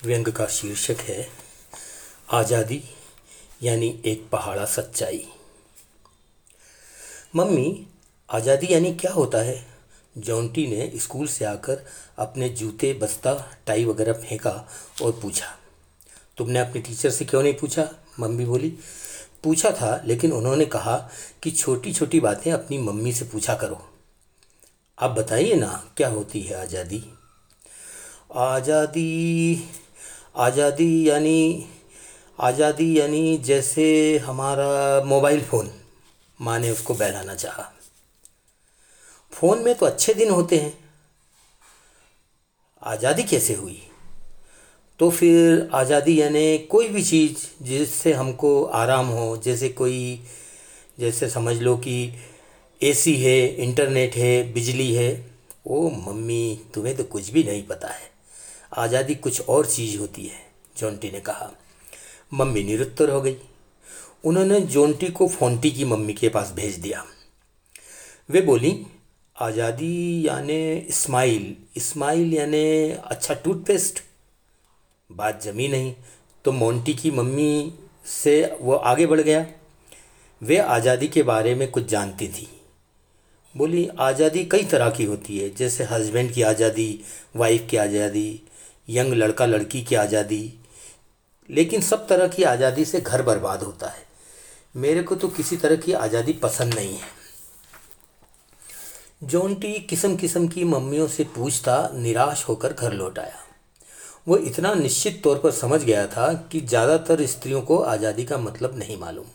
व्यंग 0.00 0.26
का 0.28 0.46
शीर्षक 0.46 1.00
है, 1.00 1.26
आज़ादी 2.30 2.82
यानी 3.62 3.88
एक 4.04 4.28
पहाड़ा 4.32 4.64
सच्चाई। 4.64 5.22
मम्मी, 7.36 7.86
आज़ादी 8.28 8.72
यानी 8.72 8.92
क्या 8.94 9.12
होता 9.12 9.38
है? 9.38 9.64
जॉन्टी 10.16 10.66
ने 10.66 10.90
स्कूल 10.98 11.26
से 11.26 11.44
आकर 11.44 11.84
अपने 12.18 12.48
जूते, 12.50 12.92
बस्ता, 12.92 13.34
टाई 13.66 13.84
वगैरह 13.84 14.12
फेंका 14.12 14.68
और 15.02 15.12
पूछा, 15.22 15.46
तुमने 16.38 16.58
अपने 16.58 16.80
टीचर 16.80 17.10
से 17.10 17.24
क्यों 17.24 17.42
नहीं 17.42 17.54
पूछा? 17.54 17.88
मम्मी 18.20 18.44
बोली, 18.44 18.70
पूछा 19.44 19.70
था, 19.72 20.00
लेकिन 20.04 20.32
उन्होंने 20.32 20.64
कहा 20.66 20.96
कि 21.42 21.50
छोटी 21.50 21.92
छोटी 21.92 22.20
बातें 22.20 22.50
अपनी 22.52 22.78
मम्मी 22.78 23.12
से 23.12 23.24
पूछा 23.24 23.54
करो। 23.54 23.80
आप 24.98 25.10
बताइए 25.10 25.54
ना, 25.54 25.82
क्या 25.96 26.08
होती 26.08 26.40
है 26.42 26.60
आज़ादी? 26.60 27.02
आज़ादी 28.34 29.54
आज़ादी 30.36 31.08
यानी 31.08 31.66
आज़ादी 32.40 33.00
यानी 33.00 33.38
जैसे 33.38 34.18
हमारा 34.18 35.02
मोबाइल 35.04 35.40
फ़ोन, 35.40 35.70
माँ 36.40 36.58
ने 36.58 36.70
उसको 36.70 36.94
बहलाना 36.94 37.34
चाहा। 37.34 37.72
फ़ोन 39.32 39.58
में 39.58 39.74
तो 39.74 39.86
अच्छे 39.86 40.14
दिन 40.14 40.30
होते 40.30 40.56
हैं। 40.56 40.78
आज़ादी 42.82 43.22
कैसे 43.22 43.54
हुई? 43.54 43.82
तो 45.00 45.10
फिर 45.10 45.68
आज़ादी 45.72 46.20
यानी 46.20 46.58
कोई 46.58 46.88
भी 46.88 47.02
चीज़ 47.02 47.64
जिससे 47.64 48.12
हमको 48.12 48.64
आराम 48.64 49.06
हो, 49.06 49.36
जैसे 49.36 49.68
कोई, 49.68 50.20
जैसे 51.00 51.28
समझ 51.30 51.56
लो 51.56 51.76
कि 51.76 52.12
एसी 52.82 53.16
है 53.16 53.46
इंटरनेट 53.46 54.16
है, 54.16 54.52
बिजली 54.52 54.92
है, 54.94 55.30
ओ 55.66 55.90
मम्मी, 55.90 56.60
तुम्हें 56.74 56.96
तो 56.96 57.04
कुछ 57.04 57.30
भी 57.30 57.44
नहीं 57.44 57.66
पता 57.66 57.88
है। 57.88 58.15
आज़ादी 58.72 59.14
कुछ 59.16 59.40
और 59.40 59.66
चीज़ 59.66 59.98
होती 59.98 60.24
है, 60.24 60.40
जोंटी 60.78 61.10
ने 61.10 61.20
कहा। 61.20 61.50
मम्मी 62.32 62.62
निरुत्तर 62.64 63.10
हो 63.10 63.20
गई। 63.20 63.36
उन्होंने 64.24 64.60
जोंटी 64.62 65.08
को 65.08 65.28
फोंटी 65.28 65.70
की 65.70 65.84
मम्मी 65.84 66.12
के 66.12 66.28
पास 66.28 66.52
भेज 66.52 66.76
दिया। 66.76 67.04
वे 68.28 68.40
बोली, 68.40 68.74
आज़ादी 69.36 70.26
यानी 70.26 70.72
इस्माइल 70.72 71.54
इस्माइल 71.76 72.34
यानी 72.34 72.90
अच्छा 72.90 73.34
टूथपेस्ट। 73.34 74.02
बात 75.10 75.42
जमी 75.42 75.68
नहीं 75.68 75.94
तो 76.44 76.52
मोंटी 76.52 76.94
की 76.94 77.10
मम्मी 77.10 77.72
से 78.06 78.34
वो 78.60 78.74
आगे 78.74 79.06
बढ़ 79.06 79.20
गया। 79.20 79.46
वे 80.42 80.56
आज़ादी 80.58 81.08
के 81.08 81.22
बारे 81.22 81.54
में 81.54 81.70
कुछ 81.70 81.86
जानती 81.88 82.28
थी। 82.28 82.48
बोली, 83.54 83.86
आज़ादी 83.88 84.44
कई 84.44 84.64
तरह 84.64 84.90
की 84.90 85.04
होती 85.04 85.38
है, 85.38 85.48
जैसे 85.50 85.84
हस्बैंड 85.84 86.32
की 86.32 86.42
आज़ादी, 86.42 87.00
वाइफ 87.36 87.66
की 87.70 87.76
आज़ादी 87.76 88.42
यंग 88.88 89.12
लड़का 89.14 89.46
लड़की 89.46 89.82
की 89.82 89.94
आज़ादी। 89.94 90.58
लेकिन 91.50 91.80
सब 91.80 92.06
तरह 92.08 92.28
की 92.28 92.42
आज़ादी 92.44 92.84
से 92.84 93.00
घर 93.00 93.22
बर्बाद 93.22 93.62
होता 93.62 93.88
है। 93.88 94.04
मेरे 94.74 95.02
को 95.02 95.14
तो 95.14 95.28
किसी 95.28 95.56
तरह 95.56 95.76
की 95.76 95.92
आज़ादी 95.94 96.32
पसंद 96.32 96.74
नहीं 96.74 96.94
है। 96.94 97.14
जोंटी 99.24 99.72
किस्म 99.80 100.16
किस्म 100.16 100.48
की 100.48 100.64
मम्मियों 100.64 101.06
से 101.08 101.24
पूछता, 101.36 101.90
निराश 101.94 102.44
होकर 102.48 102.72
घर 102.72 102.92
लौट 102.92 103.18
आया। 103.18 103.44
वो 104.28 104.36
इतना 104.38 104.72
निश्चित 104.74 105.22
तौर 105.24 105.38
पर 105.38 105.50
समझ 105.52 105.82
गया 105.82 106.06
था 106.06 106.32
कि 106.52 106.60
ज़्यादातर 106.60 107.24
स्त्रियों 107.26 107.60
को 107.62 107.78
आज़ादी 107.78 108.24
का 108.24 108.38
मतलब 108.38 108.78
नहीं 108.78 108.96
मालूम। 108.98 109.26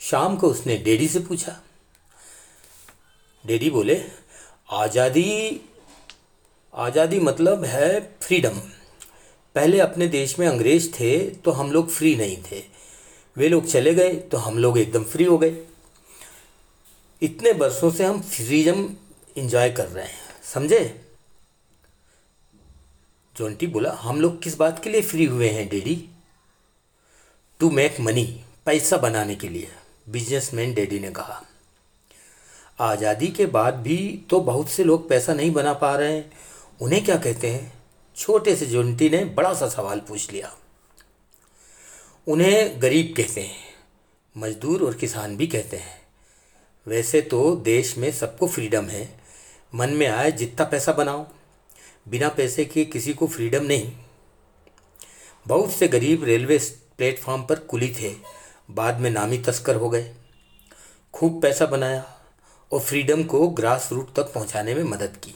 शाम 0.00 0.36
को 0.36 0.48
उसने 0.48 0.76
डेडी 0.78 1.08
से 1.08 1.20
पूछा। 1.20 1.56
डेडी 3.44 3.70
बोले, 3.70 4.02
आज़ादी 4.70 5.60
आज़ादी 6.74 7.18
मतलब 7.20 7.64
है 7.64 8.00
फ्रीडम 8.22 8.58
पहले 9.54 9.78
अपने 9.80 10.06
देश 10.08 10.38
में 10.38 10.46
अंग्रेज़ 10.46 10.88
थे 10.92 11.18
तो 11.36 11.50
हम 11.50 11.72
लोग 11.72 11.88
फ्री 11.90 12.14
नहीं 12.16 12.36
थे. 12.42 12.62
वे 13.36 13.48
लोग 13.48 13.66
चले 13.66 13.94
गए 13.94 14.14
तो 14.32 14.38
हम 14.38 14.58
लोग 14.58 14.78
एकदम 14.78 15.04
फ्री 15.04 15.24
हो 15.24 15.38
गए. 15.38 15.56
इतने 17.22 17.52
बरसों 17.52 17.90
से 17.90 18.04
हम 18.04 18.20
फ्रीडम 18.22 18.88
इंजॉय 19.36 19.70
कर 19.70 19.86
रहे 19.86 20.04
हैं. 20.04 20.20
समझे? 20.44 20.80
जोंटी 23.36 23.66
बोला, 23.66 23.90
हम 23.92 24.20
लोग 24.20 24.42
किस 24.42 24.56
बात 24.58 24.82
के 24.84 24.90
लिए 24.90 25.02
फ्री 25.02 25.24
हुए 25.24 25.48
हैं, 25.48 25.68
डैडी? 25.68 25.96
टू 27.60 27.70
मेक 27.70 28.00
मनी 28.00 28.24
पैसा 28.66 28.96
बनाने 28.96 29.34
के 29.34 29.48
लिए 29.48 29.68
बिजनेसमैन 30.08 30.74
डैडी 30.74 30.98
ने 31.00 31.10
कहा. 31.10 31.42
आज़ादी 32.80 33.26
के 33.28 33.46
बाद 33.48 33.74
भी 33.82 33.96
तो 34.30 34.40
बहुत 34.40 34.68
से 34.68 34.84
लोग 34.84 35.08
पैसा 35.08 35.34
नहीं 35.34 35.52
बना 35.52 35.72
पा 35.74 35.94
रहे 35.96 36.12
हैं. 36.12 36.30
उन्हें 36.80 37.04
क्या 37.04 37.16
कहते 37.16 37.50
हैं? 37.50 37.72
छोटे 38.16 38.56
से 38.56 38.66
जोंटी 38.66 39.10
ने 39.10 39.24
बड़ा 39.24 39.54
सा 39.54 39.68
सवाल 39.68 40.00
पूछ 40.00 40.32
लिया। 40.32 40.56
उन्हें 42.26 42.82
गरीब 42.82 43.14
कहते 43.16 43.40
हैं, 43.40 43.56
मजदूर 44.36 44.82
और 44.82 44.94
किसान 44.94 45.36
भी 45.36 45.46
कहते 45.46 45.76
हैं। 45.76 46.08
वैसे 46.86 47.20
तो 47.20 47.56
देश 47.56 47.98
में 47.98 48.12
सबको 48.12 48.48
फ्रीडम 48.48 48.84
है। 48.84 49.20
मन 49.74 49.90
में 49.90 50.06
आए 50.06 50.32
जितना 50.32 50.64
पैसा 50.64 50.92
बनाओ। 50.92 51.26
बिना 52.08 52.28
पैसे 52.28 52.64
के 52.64 52.84
किसी 52.84 53.14
को 53.14 53.26
फ्रीडम 53.26 53.64
नहीं। 53.64 53.92
बहुत 55.46 55.72
से 55.72 55.88
गरीब 55.88 56.24
रेलवे 56.24 56.58
प्लेटफॉर्म 56.98 57.42
पर 57.42 57.58
कुली 57.58 57.96
थे। 58.00 58.14
बाद 58.70 59.00
में 59.00 59.10
नामी 59.10 59.38
तस्कर 59.38 59.76
हो 59.76 59.90
गए। 59.90 60.14
खूब 61.14 61.42
पैसा 61.42 61.66
बनाया 61.66 62.20
और 62.72 62.80
फ्रीडम 62.80 63.24
को 63.24 63.48
ग्रास 63.48 63.88
रूट 63.92 64.14
तक 64.14 64.32
पहुँचाने 64.32 64.74
में 64.74 64.84
मदद 64.84 65.16
की। 65.24 65.34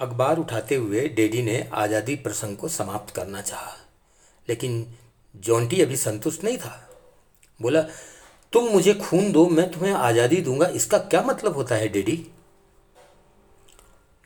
अखबार 0.00 0.38
उठाते 0.38 0.74
हुए 0.74 1.06
डैडी 1.10 1.42
ने 1.42 1.58
आज़ादी 1.74 2.14
प्रसंग 2.16 2.56
को 2.56 2.68
समाप्त 2.70 3.14
करना 3.14 3.40
चाहा, 3.42 3.72
लेकिन 4.48 4.86
जॉन्टी 5.34 5.80
अभी 5.82 5.96
संतुष्ट 5.96 6.44
नहीं 6.44 6.58
था। 6.58 6.72
बोला, 7.60 7.80
तुम 8.52 8.68
मुझे 8.70 8.94
खून 8.94 9.30
दो, 9.32 9.48
मैं 9.48 9.70
तुम्हें 9.70 9.92
आज़ादी 9.92 10.40
दूँगा, 10.42 10.66
इसका 10.68 10.98
क्या 11.00 11.22
मतलब 11.22 11.54
होता 11.56 11.74
है 11.74 11.88
डैडी? 11.88 12.16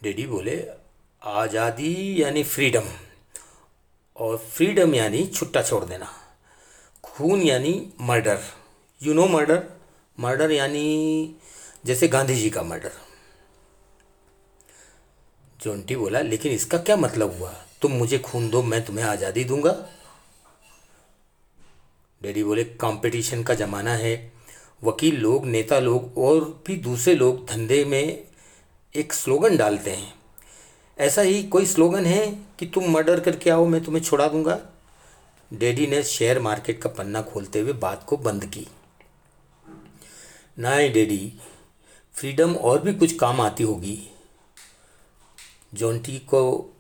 डैडी 0.03 0.27
बोले, 0.27 0.57
आज़ादी 1.23 2.23
यानी 2.23 2.43
फ्रीडम, 2.45 2.89
और 4.17 4.37
फ्रीडम 4.37 4.95
यानी 4.95 5.27
छुट्टा 5.27 5.63
छोड़ 5.63 5.85
देना। 5.85 6.09
खून 7.05 7.43
यानी 7.43 7.73
murder 8.01 8.39
you 9.01 9.15
know 9.15 9.27
murder 9.29 9.63
murder 10.19 10.51
यानी 10.51 11.37
जैसे 11.85 12.09
गांधी 12.09 12.35
जी 12.35 12.51
का 12.51 12.63
मर्डर। 12.63 12.91
जोंटी 15.65 15.97
बोला, 15.97 16.21
लेकिन 16.21 16.53
इसका 16.53 16.79
क्या 16.79 16.97
मतलब 16.97 17.39
हुआ? 17.39 17.55
तुम 17.83 17.93
मुझे 17.93 18.19
खून 18.19 18.51
दो, 18.51 18.63
मैं 18.63 18.85
तुम्हें 18.85 19.05
आज़ादी 19.05 19.45
दूँगा। 19.45 19.89
डैडी 22.23 22.45
बोले, 22.45 22.65
कंपटीशन 22.65 23.43
का 23.43 23.55
ज़माना 23.55 23.95
है। 23.95 24.33
वकील 24.85 25.17
लोग, 25.17 25.47
नेता 25.47 25.79
लोग 25.79 26.19
और 26.19 26.63
भी 26.67 26.77
दूसरे 26.77 27.15
लोग 27.15 27.47
धंधे 27.47 27.85
में 27.85 28.25
एक 28.95 29.13
स्लोगन 29.13 29.57
डालते 29.57 29.91
हैं। 29.91 30.15
ऐसा 30.99 31.23
ही 31.23 31.43
कोई 31.43 31.67
स्लोगन 31.67 32.07
है 32.07 32.27
कि 32.59 32.67
तुम 32.67 32.91
मर्डर 32.91 33.21
करके 33.21 33.51
आओ, 33.51 33.67
मैं 33.67 33.85
तुम्हें 33.85 34.03
छोड़ा 34.03 34.29
दूँगा? 34.29 34.61
डैडी 35.53 35.87
ने 35.87 36.03
शेयर 36.03 36.39
मार्केट 36.39 36.83
का 36.83 36.89
पन्ना 36.89 37.23
खोलते 37.23 37.61
हुए 37.61 37.73
बात 37.73 38.05
को 38.05 38.17
बंद 38.17 38.45
की। 38.45 38.67
ना 40.59 40.77
डैडी, 40.77 41.33
फ्रीडम 42.15 42.55
और 42.55 42.83
भी 42.83 42.95
कुछ 42.95 43.17
काम 43.17 43.41
आती 43.41 43.65
होगी। 43.65 44.11
जोंटी 45.75 46.19
को 46.19 46.71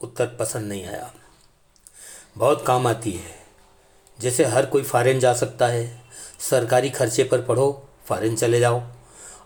उत्तर 0.00 0.26
पसंद 0.26 0.68
नहीं 0.68 0.86
आया। 0.86 1.12
बहुत 2.36 2.64
काम 2.66 2.86
आती 2.86 3.10
है। 3.10 3.34
जैसे 4.20 4.44
हर 4.44 4.66
कोई 4.66 4.82
फ़ारेन 4.82 5.20
जा 5.20 5.32
सकता 5.34 5.66
है। 5.66 6.04
सरकारी 6.40 6.90
खर्चे 6.90 7.24
पर 7.24 7.40
पढ़ो, 7.40 7.88
फ़ारेन 8.06 8.36
चले 8.36 8.60
जाओ। 8.60 8.82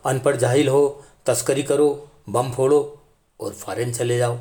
अनपढ़ 0.04 0.36
जाहिल 0.36 0.68
हो, 0.68 1.04
तस्करी 1.26 1.62
करो, 1.62 2.08
बम 2.28 2.50
फोड़ो 2.52 3.00
और 3.40 3.52
फ़ारेन 3.52 3.92
चले 3.92 4.18
जाओ। 4.18 4.38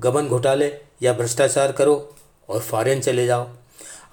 गबन 0.00 0.28
घोटाले 0.28 0.72
या 1.02 1.12
भ्रष्टाचार 1.12 1.72
करो 1.72 2.14
और 2.48 2.60
फ़ारेन 2.60 3.00
चले 3.00 3.26
जाओ। 3.26 3.48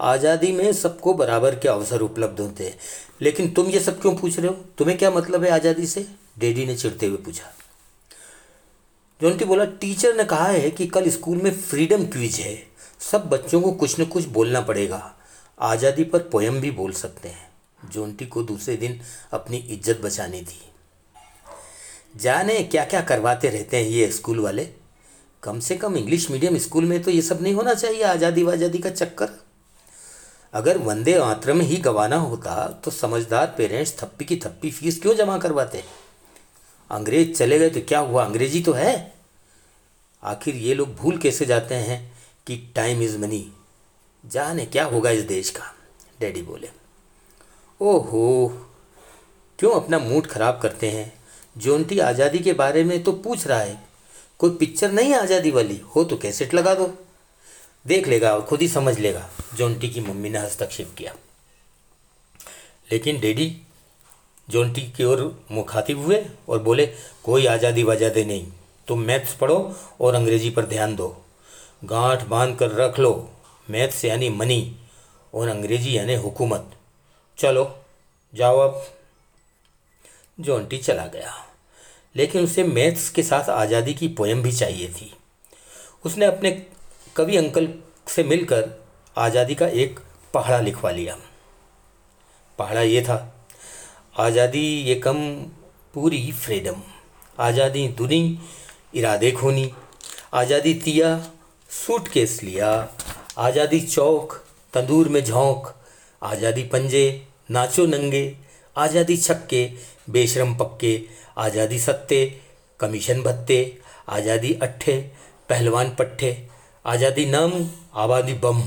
आज़ादी 0.02 0.52
में 0.52 0.74
सबको 0.74 1.14
बराबर 1.14 1.56
के 1.56 1.68
अवसर 1.68 2.02
उपलब्ध 2.02 2.40
होते 2.40 2.64
हैं। 2.64 2.78
लेकिन 3.22 3.52
तुम 3.52 3.68
ये 3.68 3.80
सब 3.80 4.02
क्यों 4.02 4.16
पूछ 4.16 4.40
रहे 4.40 4.48
हो? 4.48 4.54
तुम्हें 4.78 4.98
क्या 4.98 5.12
मतलब 5.12 5.44
है 5.44 5.52
आज़ादी 5.52 5.88
से? 5.88 6.08
डेडी 6.40 6.66
ने 6.66 6.76
चिड़ते 6.76 7.06
हुए 7.06 7.18
पूछा। 7.18 7.52
जोंटी 9.22 9.46
बोला, 9.46 9.66
टीचर 9.66 10.16
ने 10.16 10.24
कहा 10.26 10.48
है 10.48 10.70
कि 10.70 10.86
कल 10.88 11.10
स्कूल 11.10 11.38
में 11.38 11.52
फ्रीडम 11.52 12.06
क्विज 12.06 12.40
है। 12.40 12.56
सब 13.02 13.28
बच्चों 13.30 13.62
को 13.62 13.72
कुछ 13.74 14.00
न 14.00 14.06
कुछ 14.06 14.26
बोलना 14.28 14.62
पड़ेगा। 14.62 15.02
आज़ादी 15.58 16.04
पर 16.04 16.20
पोयम 16.32 16.60
भी 16.62 16.72
बोल 16.72 16.92
सकते 16.94 17.30
हैं। 17.30 17.90
जोंटी 17.92 18.26
को 18.26 18.44
दूसरे 18.44 18.76
दिन 18.78 19.00
अपनी 19.34 19.58
इज़्ज़त 19.58 20.02
बचानी 20.02 20.42
थी। 20.42 20.62
जाने 22.16 22.62
क्या 22.64 22.84
क्या 22.86 23.02
करवाते 23.04 23.50
रहते 23.50 23.78
हैं 23.78 23.90
ये 23.90 24.12
स्कूल 24.12 24.40
वाले? 24.40 24.68
कम 25.44 25.60
से 25.60 25.76
कम 25.76 25.96
इंग्लिश 25.98 26.30
मीडियम 26.32 26.58
स्कूल 26.58 26.86
में 26.86 27.02
तो 27.04 27.12
ये 27.12 27.22
सब 27.22 27.42
नहीं 27.42 27.54
होना 27.54 27.74
चाहिए 27.74 28.04
आज़ादी 28.04 28.44
वाज़ादी 28.44 28.78
का 28.78 28.90
चक्कर। 28.92 29.30
अगर 30.54 30.78
वंदे 30.78 31.20
मातरम 31.20 31.62
ही 31.62 31.78
गवाना 31.80 32.18
होता 32.18 32.66
तो 32.86 32.92
समझदार 32.92 33.54
पेरेंट्स 33.58 33.96
थप्पी 34.00 34.26
की 34.26 34.36
थप्पी 34.38 34.72
फ़ीस 34.72 35.02
क्यों 35.02 35.16
जमा 35.16 35.38
करवाते? 35.38 35.84
अंग्रेज़ 36.90 37.32
चले 37.34 37.60
गए 37.60 37.70
तो 37.70 37.82
क्या 37.82 38.00
हुआ? 38.00 38.26
अंग्रेज़ी 38.26 38.62
तो 38.62 38.74
है। 38.74 39.14
आखिर 40.24 40.56
ये 40.56 40.74
लोग 40.74 40.96
भूल 40.96 41.18
कैसे 41.18 41.46
जाते 41.46 41.76
हैं 41.76 42.00
कि 42.48 42.58
टाइम 42.76 43.02
इज़ 43.02 43.18
मनी 43.18 43.46
जाने 44.24 44.66
क्या 44.66 44.84
होगा 44.86 45.10
इस 45.10 45.24
देश 45.24 45.50
का? 45.50 45.74
डैडी 46.20 46.42
बोले, 46.42 46.70
ओहो, 47.80 48.48
क्यों 49.60 49.72
अपना 49.72 50.00
मूड 50.00 50.28
ख़राब 50.28 50.60
करते 50.64 50.90
हैं? 50.90 51.12
जोंटी 51.58 52.00
आज़ादी 52.00 52.40
के 52.40 52.54
बारे 52.54 52.84
में 52.84 53.02
तो 53.04 53.12
पूछ 53.14 53.46
रहा 53.48 53.60
है। 53.60 53.84
कोई 54.40 54.56
पिक्चर 54.58 54.92
नहीं 54.92 55.14
आज़ादी 55.14 55.52
वाली? 55.52 55.82
हो 55.96 56.04
तो 56.04 56.18
कैसेट 56.18 56.54
लगा 56.54 56.74
दो। 56.76 56.88
देख 57.86 58.08
लेगा 58.08 58.34
और 58.36 58.42
खुद 58.42 58.62
ही 58.62 58.68
समझ 58.68 58.98
लेगा। 59.00 59.30
जोंटी 59.56 59.90
की 59.90 60.02
मम्मी 60.02 60.30
ने 60.30 60.40
हस्तक्षेप 60.40 60.94
किया। 60.98 61.14
लेकिन 62.92 63.20
डैडी 63.20 63.46
जोंटी 64.50 64.82
की 64.82 65.04
ओर 65.04 65.46
मुखातिब 65.52 66.06
हुए 66.06 66.26
और 66.50 66.60
बोले, 66.60 66.86
कोई 67.24 67.46
आज़ादी 67.46 67.84
वजादे 67.84 68.26
नहीं। 68.26 68.52
तुम 68.88 69.00
मैथ्स 69.00 69.36
पढ़ो 69.36 69.76
और 70.02 70.16
अंग्रेज़ी 70.16 70.50
पर 70.50 70.66
ध्यान 70.66 70.96
दो। 70.96 71.24
गांठ 71.86 72.24
बाँध 72.24 72.58
कर 72.58 72.72
रख 72.72 73.00
लो। 73.00 73.32
मैथ्स 73.70 74.06
यानी 74.06 74.30
मनी 74.30 74.76
और 75.34 75.48
अंग्रेज़ी 75.48 75.98
यानी 75.98 76.16
हुकूमत। 76.16 76.72
चलो, 77.38 77.76
जाओ 78.36 78.60
अब। 78.60 78.88
जोंटी 80.40 80.78
चला 80.78 81.06
गया। 81.06 81.34
लेकिन 82.16 82.44
उसे 82.44 82.64
मैथ्स 82.64 83.10
के 83.10 83.24
साथ 83.24 83.50
आज़ादी 83.50 83.94
की 83.94 84.08
पोएम 84.08 84.42
भी 84.42 84.52
चाहिए 84.52 84.90
थी। 84.90 85.14
उसने 86.06 86.26
अपने 86.26 86.66
कवि 87.16 87.38
अंकल 87.38 87.74
से 88.08 88.24
मिलकर 88.24 88.84
आज़ादी 89.18 89.56
का 89.56 89.68
एक 89.68 90.00
पहाड़ा 90.34 90.60
लिखवा 90.60 90.92
लिया। 90.92 91.18
पहाड़ा 92.60 92.82
ये 92.82 93.02
था 93.02 93.35
आज़ादी 94.16 94.60
ये 94.60 94.94
कम 94.96 95.18
पूरी 95.94 96.32
फ्रीडम। 96.32 96.76
आज़ादी 97.40 97.88
दुनी, 97.88 98.40
इरादे 98.96 99.32
खूनी। 99.32 99.72
आज़ादी 100.34 100.74
तिया 100.74 101.10
सूट 101.70 102.08
केस 102.08 102.40
लिया। 102.44 102.70
आज़ादी 103.38 103.80
चौक, 103.80 104.34
तंदूर 104.74 105.10
में 105.10 105.24
झोंक। 105.24 105.68
आज़ादी 106.22 106.64
पंजे, 106.64 107.28
नाचो 107.52 107.86
नंगे। 107.86 108.26
आज़ादी 108.76 109.18
छक्के, 109.18 109.70
बेशरम 110.10 110.56
पक्के। 110.56 111.00
आज़ादी 111.38 111.80
सत्ते, 111.80 112.26
कमीशन 112.80 113.22
भत्ते। 113.22 113.60
आज़ादी 114.10 114.54
अट्ठे, 114.54 115.00
पहलवान 115.50 115.96
पट्ठे। 116.00 116.36
आज़ादी 116.86 117.26
नम, 117.26 117.70
आबादी 117.96 118.34
बम। 118.34 118.64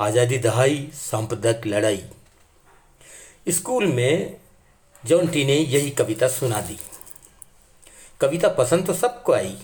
आज़ादी 0.00 0.38
दहाई, 0.38 0.86
सांप्रदायिक 0.94 1.66
लड़ाई। 1.66 2.02
स्कूल 3.50 3.86
में 3.86 4.40
जॉन्टी 5.04 5.44
ने 5.44 5.56
यही 5.56 5.90
कविता 5.90 6.28
सुना 6.28 6.60
दी। 6.60 6.78
कविता 8.20 8.48
पसंद 8.48 8.86
तो 8.86 8.94
सबको 8.94 9.32
आई, 9.32 9.56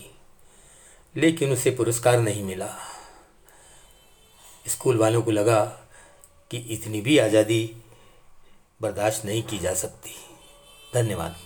लेकिन 1.14 1.52
उसे 1.52 1.70
पुरस्कार 1.70 2.18
नहीं 2.20 2.42
मिला। 2.42 2.68
स्कूल 4.68 4.98
वालों 4.98 5.22
को 5.22 5.30
लगा 5.30 5.64
कि 6.50 6.58
इतनी 6.70 7.00
भी 7.00 7.18
आज़ादी 7.18 7.64
बर्दाश्त 8.80 9.24
नहीं 9.24 9.42
की 9.42 9.58
जा 9.58 9.74
सकती। 9.74 10.14
धन्यवाद। 10.94 11.36